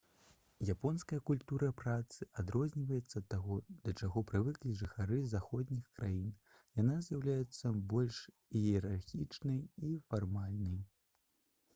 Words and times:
японская 0.73 1.17
культура 1.29 1.67
працы 1.81 2.25
адрозніваецца 2.43 3.21
ад 3.21 3.27
таго 3.33 3.57
да 3.83 3.93
чаго 3.99 4.23
прывыклі 4.31 4.77
жыхары 4.79 5.19
заходніх 5.35 5.91
краін 5.99 6.25
яна 6.81 6.97
з'яўляецца 7.09 7.73
больш 7.93 8.23
іерархічнай 8.63 9.63
і 9.91 9.93
фармальнай 10.09 10.77